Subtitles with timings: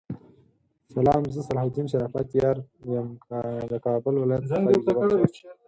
[0.95, 2.57] سلام زه صلاح الدین شرافت یار
[2.93, 3.07] یم
[3.71, 5.53] دکابل ولایت خاکحبار ولسوالی